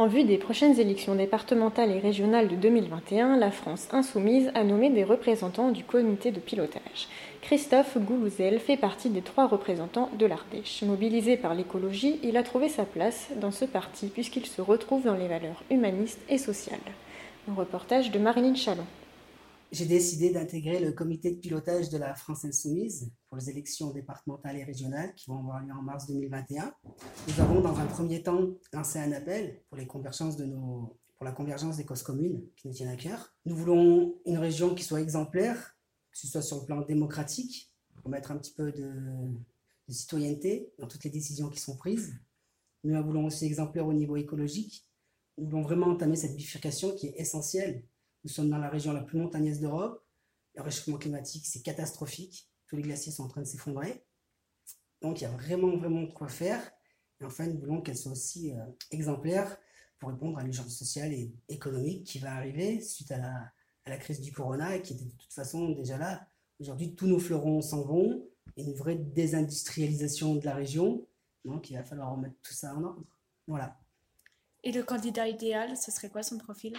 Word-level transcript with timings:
En 0.00 0.06
vue 0.06 0.24
des 0.24 0.38
prochaines 0.38 0.80
élections 0.80 1.14
départementales 1.14 1.90
et 1.90 1.98
régionales 1.98 2.48
de 2.48 2.56
2021, 2.56 3.36
la 3.36 3.50
France 3.50 3.86
insoumise 3.92 4.50
a 4.54 4.64
nommé 4.64 4.88
des 4.88 5.04
représentants 5.04 5.72
du 5.72 5.84
comité 5.84 6.30
de 6.30 6.40
pilotage. 6.40 7.06
Christophe 7.42 7.98
Goulouzel 7.98 8.60
fait 8.60 8.78
partie 8.78 9.10
des 9.10 9.20
trois 9.20 9.46
représentants 9.46 10.08
de 10.18 10.24
l'Ardèche. 10.24 10.82
Mobilisé 10.84 11.36
par 11.36 11.54
l'écologie, 11.54 12.18
il 12.22 12.38
a 12.38 12.42
trouvé 12.42 12.70
sa 12.70 12.86
place 12.86 13.28
dans 13.42 13.50
ce 13.50 13.66
parti 13.66 14.06
puisqu'il 14.06 14.46
se 14.46 14.62
retrouve 14.62 15.04
dans 15.04 15.16
les 15.16 15.28
valeurs 15.28 15.62
humanistes 15.70 16.22
et 16.30 16.38
sociales. 16.38 16.78
Un 17.46 17.52
reportage 17.52 18.10
de 18.10 18.18
Marilyn 18.18 18.54
Chalon 18.54 18.86
j'ai 19.72 19.84
décidé 19.84 20.30
d'intégrer 20.30 20.80
le 20.80 20.90
comité 20.90 21.30
de 21.30 21.36
pilotage 21.36 21.90
de 21.90 21.98
la 21.98 22.14
France 22.14 22.44
Insoumise 22.44 23.12
pour 23.30 23.38
les 23.38 23.48
élections 23.48 23.90
départementales 23.90 24.58
et 24.58 24.64
régionales 24.64 25.14
qui 25.14 25.30
vont 25.30 25.38
avoir 25.38 25.64
lieu 25.64 25.72
en 25.72 25.80
mars 25.80 26.06
2021. 26.06 26.74
Nous 27.28 27.40
avons 27.40 27.60
dans 27.62 27.74
un 27.78 27.86
premier 27.86 28.22
temps 28.22 28.48
lancé 28.72 28.98
un 28.98 29.12
appel 29.12 29.62
pour, 29.70 29.78
la 29.78 29.86
convergence 31.32 31.76
des 31.76 31.84
causes 31.86 32.02
communes 32.02 32.42
qui 32.56 32.68
nous 32.68 32.74
tiennent 32.74 32.90
à 32.90 32.96
cœur. 32.96 33.34
Nous 33.46 33.56
voulons 33.56 34.16
une 34.26 34.36
région 34.36 34.74
qui 34.74 34.84
soit 34.84 35.00
exemplaire, 35.00 35.78
que 36.10 36.18
ce 36.18 36.26
soit 36.26 36.42
sur 36.42 36.60
le 36.60 36.66
plan 36.66 36.82
démocratique, 36.82 37.72
pour 38.02 38.10
mettre 38.10 38.32
un 38.32 38.36
petit 38.36 38.52
peu 38.52 38.72
de, 38.72 38.90
de 39.88 39.92
citoyenneté 39.92 40.72
dans 40.78 40.88
toutes 40.88 41.04
les 41.04 41.10
décisions 41.10 41.48
qui 41.48 41.60
sont 41.60 41.76
prises. 41.76 42.14
Nous 42.84 42.92
la 42.92 43.00
voulons 43.00 43.26
aussi 43.26 43.46
exemplaire 43.46 43.86
au 43.86 43.92
niveau 43.92 44.16
écologique. 44.16 44.86
Nous 45.38 45.46
voulons 45.46 45.62
vraiment 45.62 45.86
entamer 45.86 46.16
cette 46.16 46.36
bifurcation 46.36 46.94
qui 46.94 47.06
est 47.06 47.20
essentielle 47.20 47.84
nous 48.24 48.30
sommes 48.30 48.50
dans 48.50 48.58
la 48.58 48.68
région 48.68 48.92
la 48.92 49.00
plus 49.00 49.18
montagneuse 49.18 49.60
d'Europe. 49.60 50.04
Le 50.54 50.62
réchauffement 50.62 50.98
climatique, 50.98 51.46
c'est 51.46 51.62
catastrophique. 51.62 52.49
Tous 52.70 52.76
les 52.76 52.82
glaciers 52.82 53.10
sont 53.10 53.24
en 53.24 53.28
train 53.28 53.40
de 53.40 53.46
s'effondrer. 53.46 54.04
Donc, 55.02 55.20
il 55.20 55.24
y 55.24 55.26
a 55.26 55.30
vraiment, 55.30 55.76
vraiment 55.76 56.02
de 56.02 56.12
quoi 56.12 56.28
faire. 56.28 56.62
Et 57.20 57.24
enfin, 57.24 57.48
nous 57.48 57.58
voulons 57.58 57.80
qu'elle 57.80 57.96
soit 57.96 58.12
aussi 58.12 58.52
euh, 58.52 58.64
exemplaire 58.92 59.58
pour 59.98 60.10
répondre 60.10 60.38
à 60.38 60.44
l'urgence 60.44 60.78
sociale 60.78 61.12
et 61.12 61.32
économique 61.48 62.06
qui 62.06 62.20
va 62.20 62.32
arriver 62.32 62.80
suite 62.80 63.10
à 63.10 63.18
la, 63.18 63.52
à 63.86 63.90
la, 63.90 63.96
crise 63.98 64.20
du 64.20 64.30
corona 64.30 64.76
et 64.76 64.82
qui 64.82 64.92
était 64.92 65.04
de 65.04 65.16
toute 65.16 65.32
façon 65.32 65.70
déjà 65.70 65.98
là. 65.98 66.28
Aujourd'hui, 66.60 66.94
tous 66.94 67.08
nos 67.08 67.18
fleurons 67.18 67.60
s'en 67.60 67.82
vont 67.82 68.24
et 68.56 68.62
une 68.62 68.74
vraie 68.74 68.94
désindustrialisation 68.94 70.36
de 70.36 70.44
la 70.44 70.54
région. 70.54 71.04
Donc, 71.44 71.70
il 71.70 71.76
va 71.76 71.82
falloir 71.82 72.12
remettre 72.12 72.36
tout 72.40 72.54
ça 72.54 72.72
en 72.76 72.84
ordre. 72.84 73.04
Voilà. 73.48 73.76
Et 74.62 74.70
le 74.70 74.84
candidat 74.84 75.26
idéal, 75.26 75.76
ce 75.76 75.90
serait 75.90 76.08
quoi 76.08 76.22
son 76.22 76.38
profil 76.38 76.76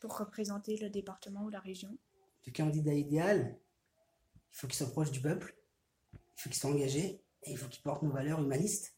pour 0.00 0.18
représenter 0.18 0.76
le 0.78 0.90
département 0.90 1.44
ou 1.44 1.48
la 1.48 1.60
région? 1.60 1.96
Le 2.44 2.52
candidat 2.52 2.94
idéal, 2.94 3.56
il 4.52 4.58
faut 4.58 4.66
qu'il 4.66 4.76
soit 4.76 4.92
proche 4.92 5.10
du 5.10 5.20
peuple, 5.20 5.54
il 6.12 6.40
faut 6.42 6.50
qu'il 6.50 6.58
soit 6.58 6.70
engagé 6.70 7.20
et 7.42 7.50
il 7.50 7.56
faut 7.56 7.68
qu'il 7.68 7.82
porte 7.82 8.02
nos 8.02 8.10
valeurs 8.10 8.40
humanistes. 8.40 8.94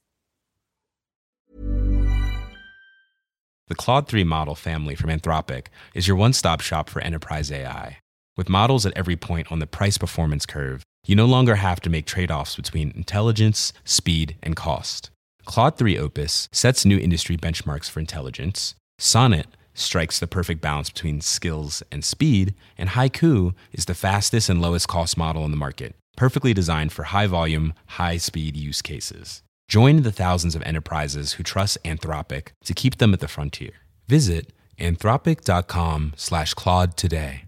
The 3.69 3.77
Claude 3.77 4.09
3 4.09 4.25
model 4.25 4.56
family 4.56 4.97
from 4.97 5.11
Anthropic 5.11 5.69
is 5.94 6.09
your 6.09 6.16
one 6.16 6.33
stop 6.33 6.61
shop 6.61 6.91
for 6.91 7.00
enterprise 7.03 7.53
AI. 7.53 7.99
With 8.37 8.49
models 8.49 8.84
at 8.84 8.97
every 8.97 9.16
point 9.16 9.53
on 9.53 9.61
the 9.61 9.66
price 9.66 9.97
performance 9.97 10.44
curve, 10.44 10.83
you 11.06 11.15
no 11.15 11.27
longer 11.27 11.55
have 11.55 11.81
to 11.82 11.91
make 11.91 12.06
trade 12.06 12.31
offs 12.31 12.56
between 12.56 12.93
intelligence, 12.97 13.72
speed, 13.84 14.37
and 14.43 14.56
cost. 14.56 15.11
Claude 15.44 15.77
3 15.77 15.99
Opus 15.99 16.49
sets 16.53 16.84
new 16.84 16.99
industry 16.99 17.37
benchmarks 17.37 17.88
for 17.88 18.00
intelligence. 18.00 18.75
Sonnet 18.99 19.47
strikes 19.75 20.19
the 20.19 20.26
perfect 20.26 20.60
balance 20.60 20.91
between 20.91 21.20
skills 21.20 21.84
and 21.92 22.04
speed, 22.04 22.54
and 22.78 22.88
Haiku 22.91 23.54
is 23.72 23.84
the 23.84 23.94
fastest 23.94 24.48
and 24.48 24.60
lowest 24.60 24.88
cost 24.88 25.16
model 25.16 25.44
in 25.44 25.50
the 25.50 25.56
market, 25.56 25.94
perfectly 26.16 26.54
designed 26.54 26.92
for 26.92 27.04
high 27.04 27.26
volume, 27.26 27.75
high 27.86 28.16
speed 28.16 28.56
use 28.56 28.82
cases. 28.82 29.42
Join 29.69 30.03
the 30.03 30.12
thousands 30.12 30.54
of 30.54 30.62
enterprises 30.62 31.34
who 31.34 31.42
trust 31.42 31.78
Anthropic 31.84 32.48
to 32.64 32.75
keep 32.75 32.98
them 32.98 33.14
at 33.14 33.20
the 33.20 33.28
frontier. 33.28 33.72
Visit 34.08 34.53
anthropic.com/claude 34.78 36.97
today. 36.97 37.44